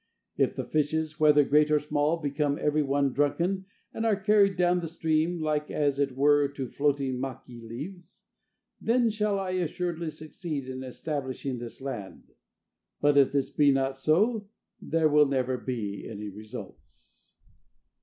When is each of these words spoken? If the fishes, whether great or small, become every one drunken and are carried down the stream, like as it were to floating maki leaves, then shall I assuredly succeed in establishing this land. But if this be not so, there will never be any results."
If 0.35 0.55
the 0.55 0.63
fishes, 0.63 1.19
whether 1.19 1.43
great 1.43 1.69
or 1.69 1.79
small, 1.79 2.17
become 2.17 2.57
every 2.57 2.81
one 2.81 3.13
drunken 3.13 3.65
and 3.93 4.03
are 4.03 4.15
carried 4.15 4.55
down 4.57 4.79
the 4.79 4.87
stream, 4.87 5.39
like 5.39 5.69
as 5.69 5.99
it 5.99 6.17
were 6.17 6.47
to 6.53 6.67
floating 6.67 7.19
maki 7.19 7.61
leaves, 7.61 8.25
then 8.81 9.11
shall 9.11 9.37
I 9.37 9.51
assuredly 9.51 10.09
succeed 10.09 10.67
in 10.67 10.81
establishing 10.81 11.59
this 11.59 11.81
land. 11.81 12.31
But 12.99 13.15
if 13.15 13.31
this 13.31 13.51
be 13.51 13.71
not 13.71 13.95
so, 13.95 14.47
there 14.81 15.07
will 15.07 15.27
never 15.27 15.55
be 15.55 16.09
any 16.09 16.29
results." 16.29 17.35